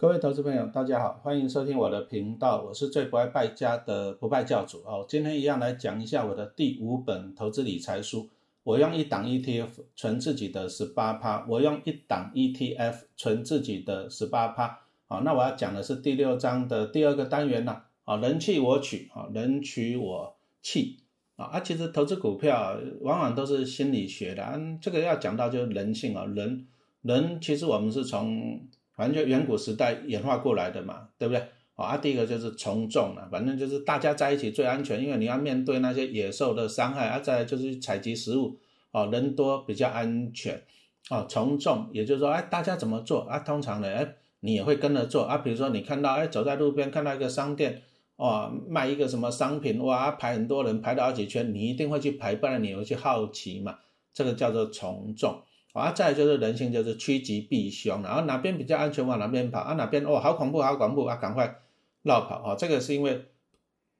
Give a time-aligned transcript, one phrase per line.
[0.00, 5.04] 各位投资朋友，大家好，欢迎收听我的频道，我是最不爱败家的不败教主哦。
[5.08, 8.28] 今天一样来讲一下我的第五本投资理财书。
[8.62, 14.78] 我用一档 ETF 存自己的十八趴，我用一档 ETF 存自己的十八趴。
[15.08, 17.82] 好，那我要讲的是第六章的第二个单元呐。
[18.04, 20.98] 啊，人气我取，啊，人取我弃。
[21.34, 26.68] 啊，啊，其实投资股票往往都是心理学的，嗯，这个要讲到就是人性啊，人，
[27.02, 28.60] 人其实我们是从。
[28.98, 31.40] 反正就远古时代演化过来的嘛，对不对？
[31.76, 37.20] 啊，第一个就是从众了，反正就是大家在一起最安全，因为你要面对那些野兽的伤害啊。
[37.20, 38.58] 再就是采集食物，
[38.90, 40.60] 啊，人多比较安全，
[41.08, 43.38] 啊，从众，也就是说，哎，大家怎么做啊？
[43.38, 45.38] 通常呢，哎，你也会跟着做啊。
[45.38, 47.80] 比如说你看到，哎，走在路边看到一个商店，
[48.16, 53.78] 哦，卖一个什么商品，哇，排很多人排了好几圈，你一定会去排，不然你会去好奇嘛。
[54.12, 55.40] 这个叫做从众。
[55.72, 61.60] 啊，再就是人性，就是趋吉避凶，然后哪边比较安全往哪边跑啊，哪边哦好恐怖好恐怖啊，赶快
[62.02, 62.56] 绕跑啊！
[62.56, 63.26] 这个是因为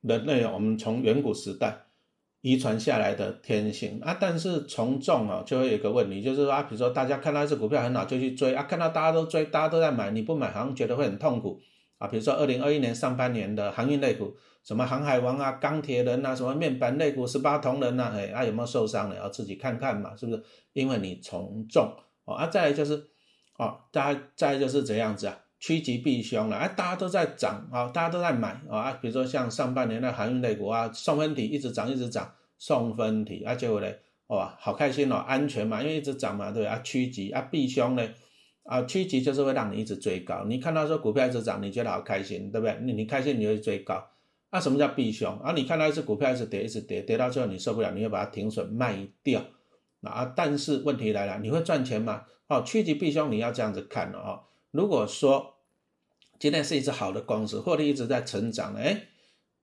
[0.01, 1.87] 人类我们从远古时代
[2.41, 4.17] 遗传下来的天性啊。
[4.19, 11.61] 但是从众啊，就会有一个问题，就是说啊，比如说大家看到一只股票很好就去追啊，看到大家都追，大家都在买，你不买好像觉得会很痛苦
[11.99, 12.09] 啊。
[12.09, 19.17] 比如说二零二一年上半年的航运类股，什么航海王啊、钢铁人啊、什么面板类股、十八铜人呐，哎啊有没有受伤的？
[19.17, 20.43] 要自己看看嘛，是不是？
[20.73, 21.93] 因为你从众
[22.25, 22.95] 哦，啊，再来就是，
[23.57, 33.89] 哦，大家再就是这样子啊，趋吉避凶了，哎，大家都在涨啊，大家都在买啊，比如说像上半年的航运类股啊，送分题一直涨一直涨，送分题啊，结果呢，
[34.29, 38.07] 哇，好开心哦，安全嘛，因为一直涨嘛，对啊，趋吉啊，避凶呢，
[38.69, 42.79] 啊，趋吉就是会让你一直追高，你看到说股票一直涨，你觉得好开心，对不对？
[42.83, 44.07] 你你开心你就追高，
[44.53, 45.39] 那什么叫避凶？
[45.39, 49.43] 啊，你看到一只股票一直跌一直跌，跌到最后你受不了，你会把它停损卖掉。
[50.03, 52.25] 啊，但是问题来了，你会赚钱吗？
[52.49, 54.45] 哦，趋吉避凶，你要这样子看了哦。
[54.71, 55.55] 如果说
[56.39, 59.09] 今天是一只好的公司，获利一直在成长，哎，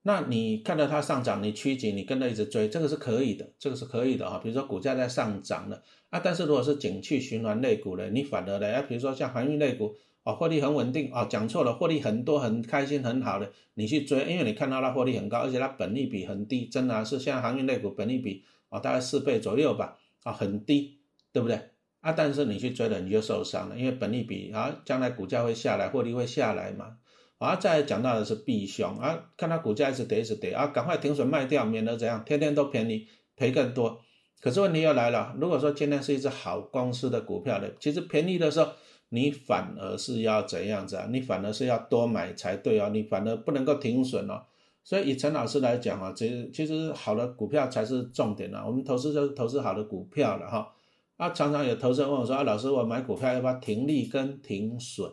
[0.06, 4.38] 那你看到它上涨，你趋紧，你跟着一直追，这个是可以的，这个是可以的哈。
[4.38, 19.98] 比如说股价在上涨了啊，但是如果是景气循环类股呢，你反而呢，啊，比如说像航运类股，啊，获利很稳定，啊，讲错了，获利很多，很开心，很好的，你去追，因为你看到它获利很高，而且它本利比很低，真的是像航运类股本利比啊，大概四倍左右吧。
[20.22, 20.98] 啊，很低，
[21.32, 21.56] 对不对？
[22.00, 26.96] 啊，但是你去追了，你就受伤了，因为本利比啊，将来股价会下来，获利会下来嘛。
[27.38, 34.00] 啊，再讲到的是避凶啊，看它股价一直跌，一直跌啊，赶快停损卖掉，免得怎样，天天都便宜，赔更多。
[34.40, 38.70] 可是问题又来了，如果说今天是一只好公司的股票的，其实便宜的时候，
[39.10, 41.06] 你反而是要怎样子啊？
[41.10, 44.42] 你反而是要多买才对哦，你反而不能够停损哦。
[44.82, 48.64] 所以以陈老师来讲啊，其实其实好的股票才是重点啊。
[48.64, 50.72] 我们投资就是投资好的股票了哈。
[51.16, 55.10] 啊，常常有投资人问我说：“啊，老师，我买股票要不要停利跟停损？”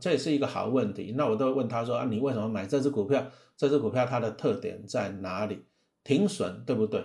[0.00, 1.14] 这也是一个好问题。
[1.16, 3.26] 那我都会问他说：“啊，你为什么买这只股票？
[3.56, 5.64] 这只股票它的特点在哪里？
[6.04, 7.04] 停损对不对？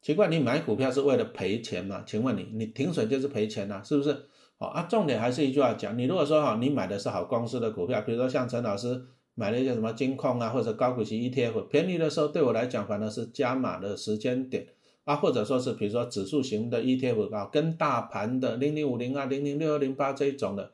[0.00, 2.02] 奇怪，你买股票是为了赔钱吗？
[2.06, 4.16] 请问你，你停损就是赔钱呐，是不是？
[4.58, 9.04] 好啊，重点还是一句话讲，你如果说哈，你买的是好公司的股票，比如说像陈老师。
[9.34, 14.66] 买了一些什么金矿啊，或者高股息 ETF，便宜的时候对我来讲反而是加码的时间点
[15.04, 20.72] 啊，或者说是比如说指数型的 ETF 啊，跟大盘的零零五零啊、零零六二零八这一种的，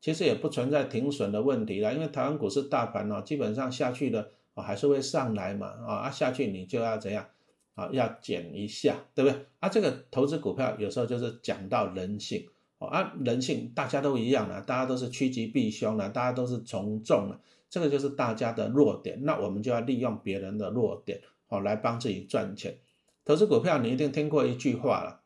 [0.00, 7.26] 其实也不存在停损的问题了，因为台湾股市大盘哦，基本上下去的啊还是会上来嘛啊，啊下去你就要怎样
[7.74, 9.46] 啊，要减一下，对不对？
[9.60, 12.46] 啊，这个投资股票有时候就是讲到人性，
[12.78, 17.40] 啊人性大家都一样的，大家都是趋吉避凶的，大家都是从众的。
[17.68, 22.78] 这个就是大家的弱点，那我们就要利用别人的弱点，哦，来帮自己赚钱。
[23.24, 25.20] 投资股票，你一定听过一句话了，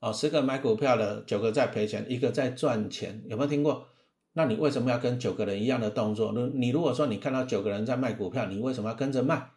[0.00, 3.86] 哦，十个买股票的，九个在赔钱，一个在赚钱，有没有听过？
[4.34, 6.32] 那你为什么要跟九个人一样的动作？
[6.32, 9.50] 你你如果说你看到九个人在卖股票，你为什么要跟着卖？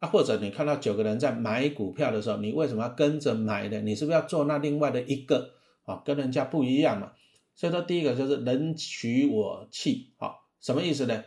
[0.00, 3.80] 啊，或者你看到九个人在买股票的时候，你为什么要跟着买的？
[3.82, 5.50] 你是不是要做那另外的一个？
[5.84, 7.12] 啊，跟人家不一样嘛。
[7.54, 10.40] 所以说，第一个就是人取我弃，好。
[10.60, 11.22] 什么意思呢？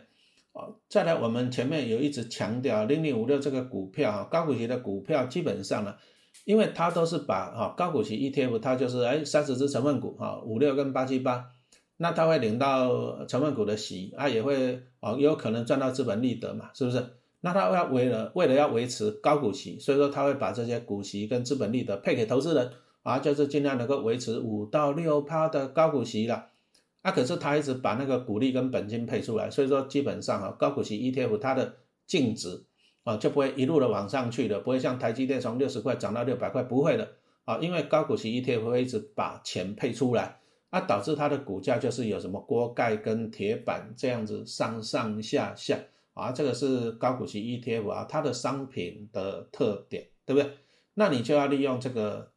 [0.52, 5.94] 啊，再来，我们前面有一直强调零零五六这个股票哈，高股息的股票基本上呢，
[6.44, 11.46] 因为它都是把哈高股息 ETF，它就是哎三十只成分股哈五六跟八七八，
[11.98, 17.04] 那它会领到成分股的息啊，也会啊有可能赚到资本利得嘛，是不是？
[17.40, 22.70] 那它要为了为了要维持高股息，所以说它会把这些股息跟资本利得配给投资人
[23.02, 26.46] 啊，就是尽量能够维持五到六趴的高股息了。
[27.00, 31.76] 那可是他一直把那个股利跟本金配出来，所以说基本上啊，高股息 ETF 它的
[32.06, 32.64] 净值
[33.04, 37.08] 啊就不会一路的往上去的，不会像台积电从六十块涨到六百块，不会的
[37.44, 40.40] 啊，因为高股息 ETF 会一直把钱配出来
[40.70, 45.78] 啊，导致它的股价就是有什么锅盖跟铁板这样子上上下下
[46.14, 50.50] 啊，这个是高股息 ETF 啊，它的商品的特点，对不对？
[50.94, 52.32] 那你就要利用这个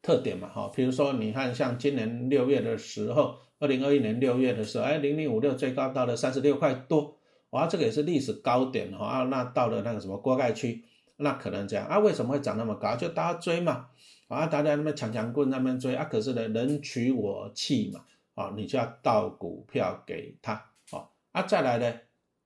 [0.00, 7.16] 特点嘛，哈，比如说你看像今年六月的时候，二零二一年六月的时候，哎，零零五六最高到了三十六块多，
[7.54, 10.84] 哇，这个也是历史高点哈，啊，那到了那个什么锅盖区，
[11.18, 12.96] 那可能这样啊，为什么会涨那么高？
[12.96, 13.86] 就大家追嘛。
[14.26, 18.04] 啊，大家那边抢抢棍那边追啊，可是呢，人取我弃嘛，
[18.34, 20.54] 啊，你就要倒股票给他，
[20.90, 21.94] 啊，啊，再来呢，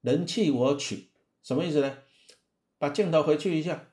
[0.01, 1.07] 人弃我取，
[1.41, 1.91] 什么意思呢？
[2.77, 3.85] 把镜头回去一下，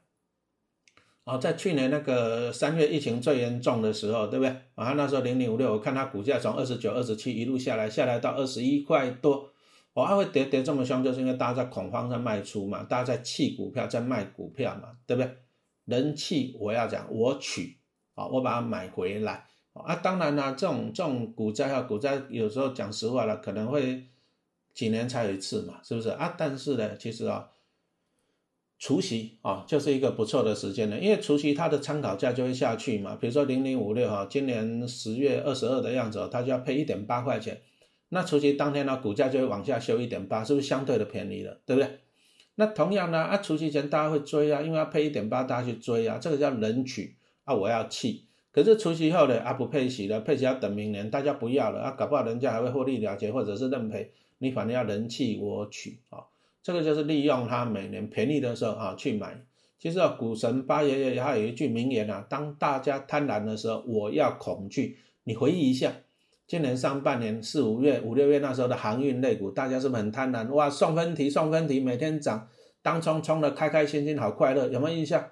[1.24, 4.54] 啊，在去年那个三月疫情最严重的时候，对不对？
[4.74, 9.52] 啊，那时候零零五六，我看它股价从二十九、二十七一路下来，下来到二十一块多，
[9.96, 15.36] 哇，会跌跌这么凶，就是因为大家在恐慌在卖出嘛，大家在弃股票，在卖股票嘛，对不对？
[15.86, 17.78] 人气我要讲，我取
[18.14, 19.96] 啊，我把它买回来啊。
[19.96, 24.04] 当然啦，这种这种股灾啊，股灾有时候讲实话了，可能会
[24.74, 26.34] 几年才有一次嘛，是不是啊？
[26.36, 27.48] 但是呢，其实啊，
[28.78, 33.16] 除夕啊，就是一个不错的时间了，因为除夕它的参考价就会下去嘛。
[33.16, 37.62] 比如说零零五六哈，今年十月二十二的样子，它就要配一点八块钱，
[38.08, 41.98] 那除夕当天呢，股价就会往下修一点八，是不是相对的便宜了，对不对？
[42.54, 48.24] 那同样呢，啊，除夕前大家会追啊，因为要配一点八，大家去追啊，这个叫人取啊，我要弃。
[48.52, 56.24] 可是除夕后呢，啊不配息了，配息要等明年，大家不要了啊，搞不好人家还会获利了结，或者是认赔，你反正要人弃我取啊，
[56.62, 59.44] 这个就是利用它每年便宜的时候啊去买。
[59.78, 64.98] 其实啊，股神八爷爷他有一句名言啊，当大家贪婪的时候，我要恐惧。
[65.24, 65.92] 你回忆一下。
[66.46, 70.48] 今年上半年四五月五六月那时候的航运类股，大家是不是很贪婪？
[70.52, 72.46] 哇，送分题送分题，每天涨，
[72.82, 75.24] 当冲冲的开开心心，好快乐，有没有印象？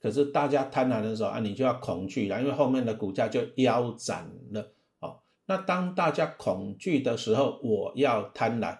[0.00, 4.72] 可是大家贪婪的时候啊，你就要恐惧了，因为后面的股价就腰斩了。
[5.00, 8.78] 哦，那当大家恐惧的时候，我要贪婪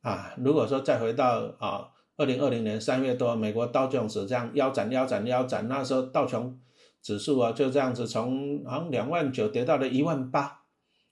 [0.00, 0.34] 啊！
[0.38, 6.58] 如果说再回到啊，二零二零年三月多，美国道琼斯这样腰斩腰斩腰斩，那时候道琼
[7.02, 10.59] 指数啊就这样子从好像两万九跌到了一万八。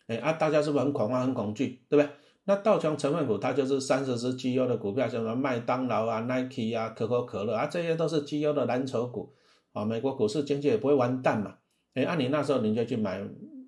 [0.08, 2.10] 哎啊，大家是不是很恐慌、很恐惧，对不对？
[2.44, 9.34] 那道琼成分股它就是三十只绩优的股票，像什么麦当劳啊、Nike 啊、可口可乐啊，这些都是绩优的蓝筹股
[9.74, 9.84] 啊。
[9.84, 11.56] 美国股市经济也不会完蛋嘛。
[11.92, 13.22] 哎，按你那时候你就去买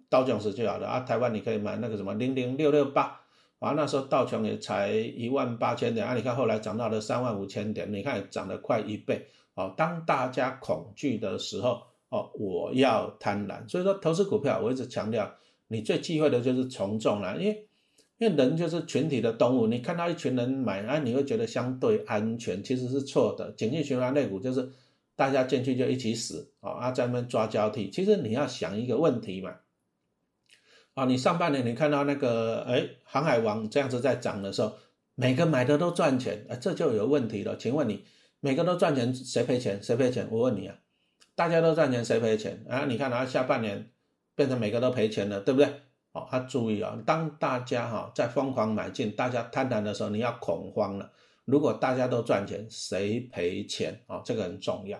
[0.09, 1.01] 道琼斯就好了啊。
[1.01, 3.21] 台湾你可以买那个什么零零六六八
[3.59, 9.27] 啊，那时候道琼也才一万八千点啊，你看后来涨到了三万五千点，你看涨了快一倍
[9.57, 9.75] 哦。
[9.77, 15.31] 当大家恐惧的时候哦，我要贪婪，所以说投资股票我一直强调。
[15.73, 17.65] 你最忌讳的就是从众了，因为
[18.19, 23.53] 因为人就是群体的动物，你看到一群人买啊，你会觉得相对安全，其实是错的。
[23.53, 24.69] 景气循环类股就是
[25.15, 27.89] 大家进去就一起死啊，啊在那边抓交替。
[27.89, 29.55] 其实你要想一个问题嘛，
[30.95, 34.73] 啊，你上半年你看到那个哎航海王这样子在涨的时候，
[35.15, 37.57] 每个买的都赚钱，啊，这就有问题了。
[37.57, 38.05] 请问你
[38.41, 39.81] 每个都赚钱，谁赔钱？
[39.81, 40.27] 谁赔钱？
[40.33, 40.77] 我问你啊，
[41.37, 42.67] 大家都赚钱，谁赔钱？
[42.69, 43.89] 啊，你看啊下半年。
[44.41, 45.69] 变成每个都赔钱了，对不对？
[46.13, 51.11] 哦，他注意啊，当大家哈在疯狂买进，大家贪婪的时候，你要恐慌了。
[51.45, 54.23] 如果大家都赚钱，谁赔钱啊？
[54.25, 54.99] 这个很重要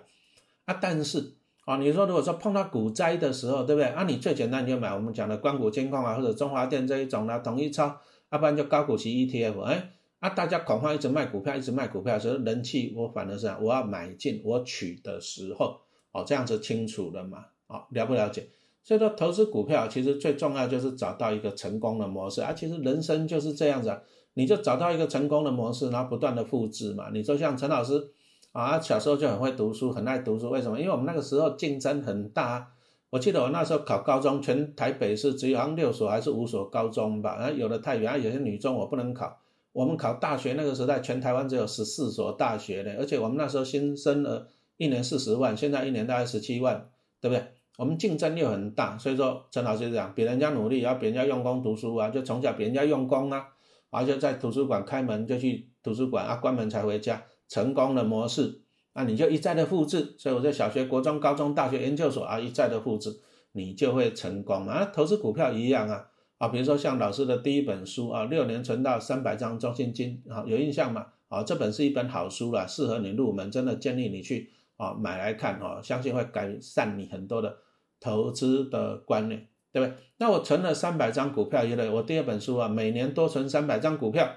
[0.65, 0.77] 啊。
[0.79, 1.33] 但是
[1.65, 3.89] 啊，你说如果说碰到股灾的时候，对不对？
[3.89, 7.99] 啊，你最简单就买我们讲的光谷金控啊，或者中华电这一种啦，统一超，
[8.29, 9.59] 要不然就高股息 ETF。
[9.63, 9.89] 哎，
[10.19, 17.47] 啊，大家恐慌一直卖股票，一直卖股票，所以人气我反而是我要买进我取的时候，哦，这样子清楚了嘛？
[17.67, 18.47] 哦，了不了解？
[18.83, 22.51] 所以说，投资股票其实最重要就是找到一个成功的模式啊。
[22.53, 24.01] 其实人生就是这样子啊，
[24.33, 27.09] 你就找到一个成功的模式，然后不断的复制嘛。
[27.13, 28.09] 你说像陈老师
[28.51, 30.79] 啊，小时候就很会读书，很爱读书，为什么？
[30.79, 32.71] 因为我们那个时候竞争很大。
[33.11, 39.37] 我记得我那时候考高中，全台北市只有六所还是五所高中吧，然后有的太远，有些女中我不能考。
[39.73, 44.47] 我们考大学那个时代，全台湾只有十四所大学呢，而且我们那时候新生儿
[44.77, 47.45] 一年四十万，现在一年大概十七万，对不对？
[47.77, 53.47] 我们竞争又很大，所以说陈老师这样，比人家努力，要比人家用功读书啊，就从小比人家用功啊，
[53.89, 58.61] 而且在图书馆开门就去图书馆啊，关门才回家，成功的模式，
[58.93, 60.15] 那你就一再的复制。
[60.17, 63.19] 所以我在小学、国中、高中、大学、研究所啊，一再的复制，
[63.53, 64.85] 你就会成功啊。
[64.93, 71.07] 投资股票一样啊，啊，比如说像老师的第一本书啊，六年存到三百张中信金，啊，有印象吗？
[71.29, 74.51] 啊，这本是一本好书了，适合你入门，真的建议你去
[74.81, 77.57] 啊买来看啊，相信会改善你很多的。
[78.03, 79.95] 投资的观念，对不对？
[80.17, 84.27] 那我存了三百张股票，因为我第二本书啊，每年多存三百张股票，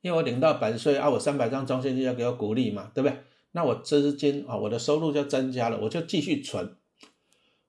[0.00, 3.18] 因为我领到版税啊，我三百张中信金要给我鼓励嘛，对不对？
[3.50, 6.74] 那我资金啊，我的收入就增加了，我就继续存。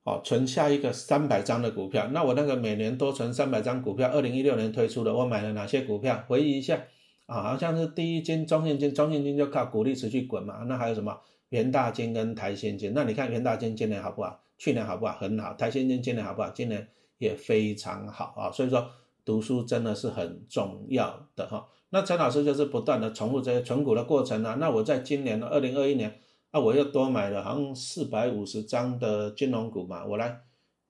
[0.06, 2.08] 哦，存下一个三百张的股票。
[2.14, 6.24] 那我那个每年多存三百张股票，二零一六年推出的，我买了哪些股票？
[6.30, 6.82] 回忆一下
[7.26, 10.64] 啊，好像是第一金、中信金，中信金就靠股利持续滚嘛。
[10.68, 12.94] 那还有什么元大金跟台新金？
[12.94, 14.42] 那你看元大金今年好不好？
[14.58, 15.14] 去年好不好？
[15.14, 15.54] 很好。
[15.54, 16.50] 台新金今年好不好？
[16.50, 16.88] 今年
[17.18, 18.52] 也非常好啊。
[18.52, 18.90] 所以说
[19.24, 21.68] 读书真的是很重要的哈。
[21.90, 24.58] 那陈老师就是不断的重复这些存股的过程啊。
[24.60, 26.20] 那我在今年的二零二一年。
[26.56, 30.40] 那我又多买了好像四百五十张的金融股嘛，我来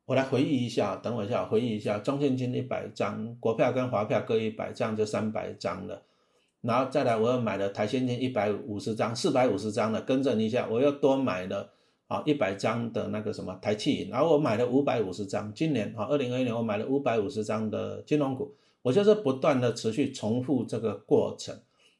[0.03, 6.01] 我来回忆一下，等我一下回忆一下，中信金一百张，国票跟华票各一百张，就三百张了。
[6.63, 11.69] 然后再来，我又买了台现金一百五十张，四百五十张的，更正一下，我又多买了
[12.07, 21.53] 啊一百张的那个什么台气，然后我买了五百五十张，今年啊二零二一年我买了五百五十张的金融股，我就是不断的持续重复这个过程。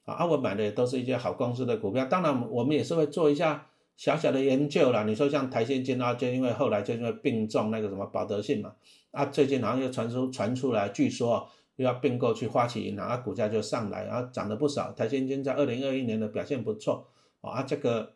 [0.05, 5.03] 啊，我买的也都是一些好公司的股票，当然我们也是会做一下小小的研究啦。
[5.03, 8.74] 你说像台积金啊，就因为后来就因为并重那个什么保德信嘛，
[9.12, 14.92] 啊，最近好像又传出传出来，据说又要并购去花旗银行，啊，股价就上来，然后涨了不少。
[14.92, 17.08] 台积金在二零二一年的表现不错，
[17.42, 18.13] 啊，这个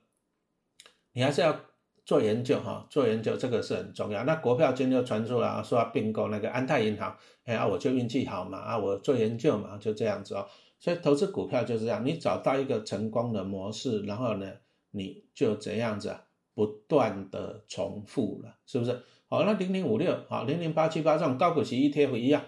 [1.13, 1.59] 你还是要
[2.05, 4.23] 做研究哈，做研究这个是很重要。
[4.23, 10.47] 那国票今天又传出来说要并购那个安泰银行，哎啊，我就运气好嘛，啊，我做研究嘛，就这样子哦。
[10.79, 14.51] 所以投资股票就是这样，你找到一个成功的模式，然后呢，
[14.91, 16.15] 你就这样子
[16.53, 19.01] 不断的重复了，是不是？
[19.27, 22.43] 好，那零零五六好，零零八七八这种高股息 ETF 一样，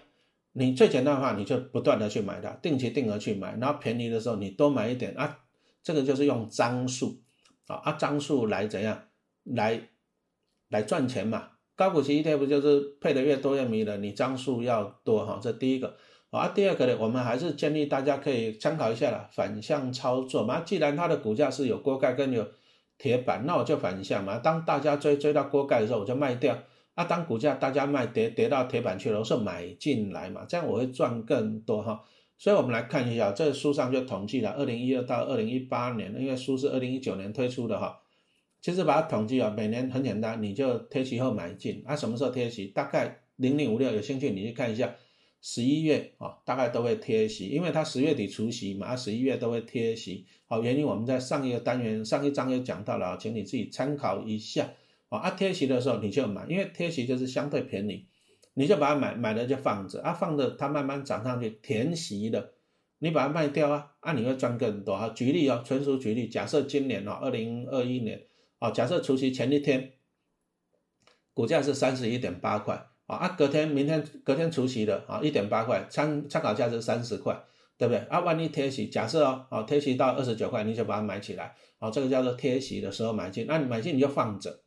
[0.60, 5.40] 你最简单的话，你就不断的去买它，定期定额去买，然后便宜的时候你多买一点啊，
[5.82, 7.22] 这个就是用张数
[7.68, 9.06] 啊啊张数来怎样
[9.44, 9.90] 来
[10.68, 11.52] 来赚钱嘛？
[11.76, 15.96] 高股息 ETF 就是配的越多越迷人，你张数要多哈，这第一个。
[16.32, 20.60] 啊，第二个呢，我们还是建议大家可以参考一下了，反向操作嘛。
[20.60, 22.48] 既然它的股价是有锅盖跟有
[23.00, 24.38] 铁板，那我就反向嘛。
[24.38, 26.54] 当大家追追到锅盖的时候，我就卖掉；
[27.00, 32.04] 啊，当股价大家卖跌跌到铁板去了，我是买进来嘛，这样我会赚更多哈。
[32.38, 38.02] 所以我们来看一下，这书上就统计了二零一二到二零一八年，因为书是二零一九年推出的哈。
[38.60, 42.68] 其实把它统计啊，每年很简单，你就贴息后买进啊，什么时候贴息？
[42.68, 44.94] 大概零零五六，有兴趣你去看一下。
[45.42, 50.26] 十一月啊，大概都会贴息，因为它十月底除息嘛，十一月都会贴息。
[50.48, 54.70] 好，原因我们在上一个单元、上一章也讲到了，请你自己参考一下。
[55.18, 58.08] 啊，贴息的时候你就买，因为贴息就是相对便宜，
[58.54, 62.54] 你就把它买买了就放着啊，放着它慢慢涨上去，填息的，
[63.00, 65.10] 你把它卖掉啊，啊，你会赚更多啊。
[65.10, 68.22] 举例哦，纯属举例，假设今年哦，二零二一年
[68.60, 69.94] 啊，假设除夕前一天，
[71.34, 72.86] 股价是三十一点八块。
[73.08, 77.36] 啊，啊隔天、明天、隔天除夕的啊，一点八块，参参考价值三十块，
[77.76, 77.98] 对不对？
[78.02, 84.60] 啊，万一贴息，假设哦，啊，贴息到二十九块，你就把它买起来，啊，这个叫做贴息的时候买进，那你买进你就放着，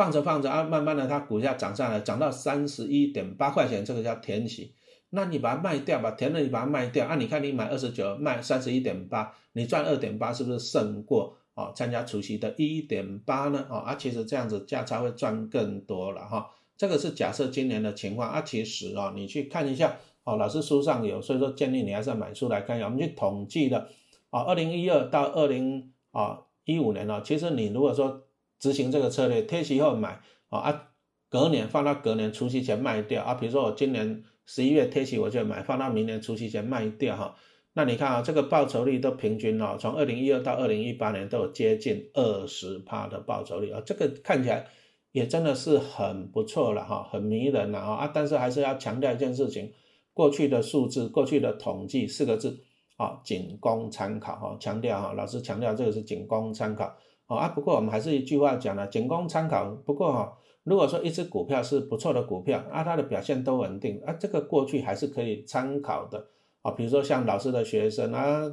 [0.00, 4.72] 放着放着啊，慢慢的它股价涨上来，涨到三十一点八块钱，这个叫填息，
[5.10, 13.66] 那你把它卖掉吧，填了你把它卖掉，啊，你看你买二十九，卖三十一点八，你赚二点八，是不是胜过啊参加除息的一点八呢？
[13.68, 16.48] 啊，啊，其实这样子价差会赚更多了哈。
[16.78, 22.86] 这个是假设今年的情况啊，其实啊，你去看一下哦，老师书上有，所以说建议你还是要买书来看一下。
[22.86, 23.86] 我们去统计的
[24.30, 28.22] 啊，二零一二到二零啊一五年呢，其实你如果说
[28.60, 30.88] 执行这个策略，贴息后买啊啊，
[31.28, 37.34] 隔年放到隔年除夕前卖掉啊，比如说我今年十一月贴息我就买，放到明年除夕前卖掉哈，
[37.72, 44.66] 那你看啊，这个报酬率都平均哦，从二零一二到二零一八年都有接近二十趴的报酬率啊，这个看起来。
[45.12, 48.10] 也真的是很不错了哈，很迷人了啊啊！
[48.14, 49.72] 但是还是要强调一件事情，
[50.12, 52.60] 过去的数字、过去的统计四个字
[52.96, 54.56] 啊，仅供参考哈。
[54.60, 56.96] 强调哈，老师强调这个是仅供参考
[57.36, 57.48] 啊。
[57.48, 59.66] 不过我们还是一句话讲了，仅供参考。
[59.84, 66.28] 不过哈，如果说一只股票是不错的股票啊，它的表现都稳定啊，这个过去还是可以参考的
[66.62, 66.70] 啊。
[66.72, 68.50] 比如说像老师的学生啊，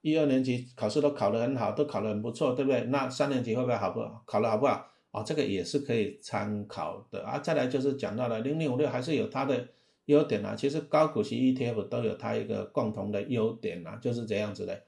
[0.00, 2.80] 一二年级考试都考得很好，都考得很不错，对不对？
[2.84, 4.22] 那三年级会不会好不好？
[4.26, 4.86] 考得好不好？
[5.12, 7.38] 啊，这个也是可以参考的啊。
[7.38, 9.68] 再来就是讲到了零零五六，还是有它的
[10.06, 10.56] 优点啊。
[10.56, 14.84] 其实高股息 ETF 都有它一个共同的优点啊，就是这样子的，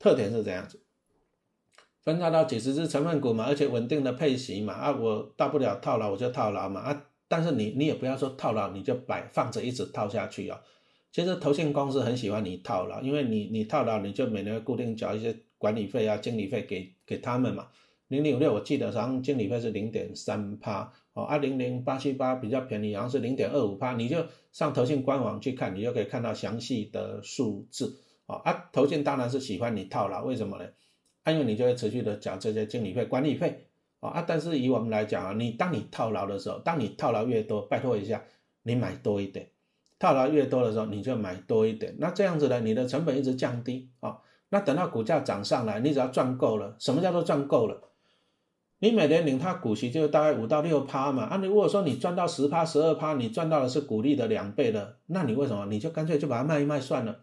[0.00, 0.81] 特点是这样子，
[2.04, 7.04] 分拆到几十只成分股嘛，而且稳定的配息嘛啊，我大不了套牢我就套牢嘛啊。
[7.28, 10.60] 但是你你也不要说套牢你就摆放着一直套下去啊。
[11.10, 17.68] 其实投信公司很喜欢你套牢，因为你你套牢你就每年固定缴一些管理费啊、经理费给给他们嘛。
[18.08, 24.18] 零零五六，我记得好像经理费是零点三趴，哦，二零零八七八比较便宜，好像是零点二五趴，你就
[24.52, 30.68] 上投信官网去看，你就可以看到详细的数字，哦，啊，投信当然是喜欢你套牢，为什么呢？
[31.30, 33.66] 因为你就会持续的缴这些经理费、管理费，
[34.00, 38.24] 啊啊，但是以我们来讲啊，你当你套牢的时候，当你套牢越多，拜托一下，
[38.64, 39.50] 你买多一点，
[40.00, 43.90] 套牢越多的时候，你就买多一点，那这样子呢，你的成本一直降低。
[44.00, 47.88] 啊，那等到股价涨上来，你只要赚够了，什么叫做赚够了？
[48.80, 55.66] 你每年领它股息就大概五到六趴嘛，啊，你如果说你赚到十趴、十二趴，你赚到的是股利的两倍的，那你为什么？
[55.66, 57.20] 你就干脆就把它卖一卖算了？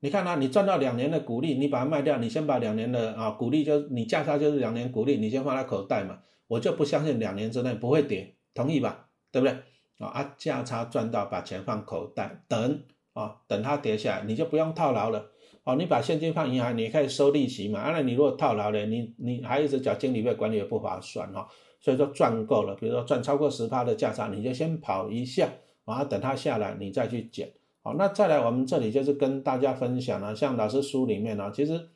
[0.00, 9.08] 你看啊，你赚到两年的股利，你把它卖掉，你先把两年的啊股利就你价差就是两年股利，你先放在口袋嘛，我就不相信两年之内不会跌，同意吧？
[9.32, 9.56] 对不对？
[9.98, 15.30] 啊啊，价差赚到把钱放口袋，等啊等它跌下来，你就不用套牢了。
[15.64, 17.90] 哦，你把现金放银行，你可以收利息嘛？
[17.90, 21.48] 那你如果套牢了，你你还一直缴经理费，管理也不划算哈。
[21.80, 25.48] 所以说赚够了，比如说赚超过十趴的价差，你就先跑一下，
[25.84, 27.52] 然后等它下来，你再去减。
[27.82, 31.88] 好，那再来我们这里就是跟大家分享了，像老师书里面呢，其实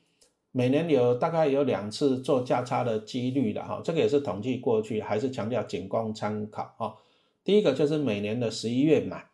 [0.51, 6.95] 每年有大概有两次做价差的几率的哈，这个也是统计过去，还是强调仅供参考啊。
[7.45, 9.27] 第一个就是每年的十一月买。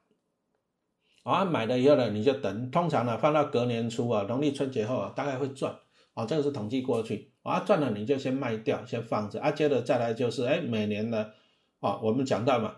[1.24, 5.76] 啊，买了以后呢，你就等，通常呢放到隔年初啊，农历春节后啊，大概会赚。
[6.14, 7.30] 啊，这个是统计过去。
[7.42, 9.38] 啊，赚了你就先卖掉，先放着。
[9.38, 11.26] 啊，接着再来就是，哎，每年呢，
[11.80, 12.76] 啊，我们讲到嘛，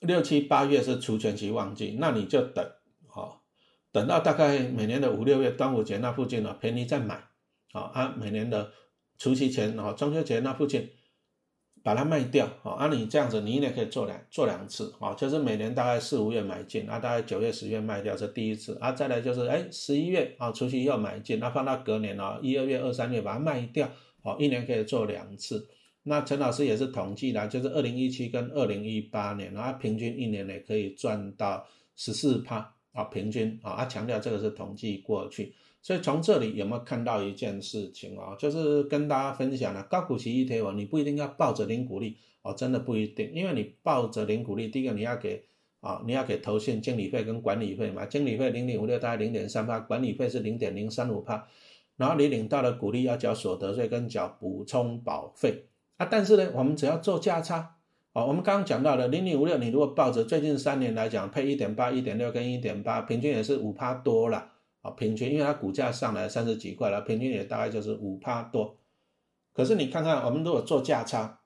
[0.00, 2.64] 六七八月是除权期旺季，那你就等，
[3.08, 3.40] 啊，
[3.92, 7.24] 等到大概每年的五六月端午节那附近呢，便宜再买。
[7.72, 8.72] 啊，啊，每年的
[9.18, 10.90] 除夕前啊，中秋节那附近。
[11.82, 23.88] 把它卖掉，啊，你这样子，你一年可以做两做两次，啊，就是每年大概四五月买进，啊，大概九月十月卖掉，是第一次，啊，再来就是哎十一月啊，除夕又买进，那放到隔年啊，一二月、二三月把它卖掉，
[24.24, 25.68] 好，一年可以做两次。
[26.08, 35.52] 那陈老师也是统计的，就是二零一七跟二零一八年，啊，平均一年呢可以赚到十四帕，啊，平均啊，啊，强调这个是统计过去。
[35.82, 38.36] 所以从这里有没有看到一件事情啊？
[38.38, 45.42] 就是跟大家分享了高股息 ETF，你不一定要抱着零股利哦，真的不一定，因为你抱着零股利，第一个你要给
[45.80, 51.46] 啊，你要给投信经理费跟管理费嘛，经理费零点五六大概零点三八，管理费是零点零三五帕，
[51.96, 56.08] 然后你领到的股利要缴所得税跟缴补充保费啊。
[56.10, 57.76] 但是呢，我们只要做价差
[58.12, 64.52] 哦，我们刚刚讲到的零点五六，你如果抱着最近三年来讲配一点八、一点六跟一点八，平均也是五帕多了。
[64.96, 68.78] 平均，因为它股价上来三十几块了，平均也大概就是五趴多。
[69.52, 71.40] 可是你看看，我们如果做价差，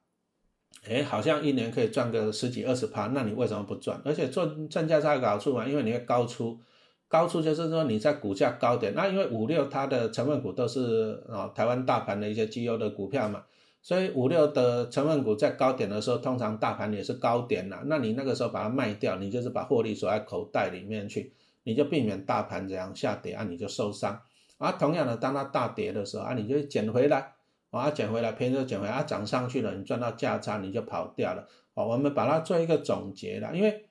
[0.86, 3.98] 哎，好像一年可以赚个十几二十趴，那你为什么不赚？
[4.04, 6.60] 而且做赚价差有好处嘛，因为你会高出，
[7.08, 13.44] 高出就是说你在股价高点，那因为五六它的成分股都是啊台湾大盘的一些绩优的股票嘛，
[13.82, 21.32] 所以五六的成分股在高点的时候，通常大盘也是高点啦，那你那个时候把它卖掉，你就是把获利锁在口袋里面去。
[21.62, 24.18] 你就避免大盘这样下跌啊，你就受伤
[24.56, 24.72] 啊。
[24.72, 27.34] 同样的，当它大跌的时候啊，你就捡回来
[27.70, 31.46] 啊，捡回来，便宜就捡回来啊，涨上去了，你赚到价差，你就跑掉了。
[31.74, 33.84] 哦，我们把它做一个总结了，因为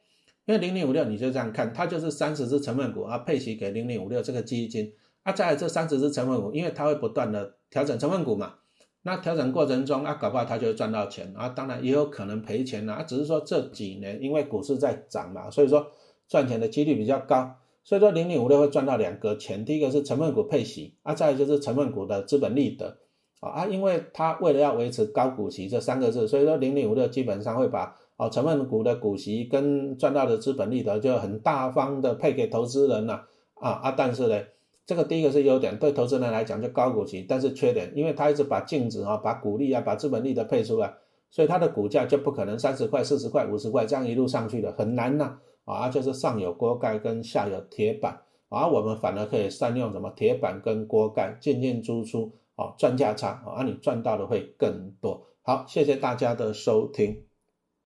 [0.46, 8.56] 因为零零五六你就这样看，它就是三十只成分股啊，配齐给零零五六这个基金啊，在这三十只成分股，因为它会不断的调整成分股嘛，
[9.04, 15.92] 那调整过程中啊，搞不好它就会赚到钱啊，当然也有可能赔钱啊，只是说这几年因为股市在涨嘛，所以说。
[16.30, 23.00] 赚钱的几率比较高，所以说零零五六会赚到两个钱，第一个是成分股配息啊，再就是成分股的资本利得
[23.40, 34.40] 啊啊，因为它为了要维持高股息这三个字，所以说零零五六基本上会把哦成分股的股息跟赚到的资本利得就很大方的配给投资人了啊啊，但是呢，
[34.90, 40.92] 这个第一个是优点，对投资人来讲就高股息，但是缺点，因为他一直把净值啊、把股利啊、把资本利得配出来，
[41.30, 45.38] 所以它的股价就不可能三十块、四十块、五十块这样一路上去的，很难呐。
[45.64, 55.24] 啊，就是上有锅盖跟下有铁板，啊，我们反而可以善用什么铁板跟锅盖进进出出，啊，赚价差，啊，你赚到的会更多。
[55.44, 57.29] 好，谢谢大家的收听。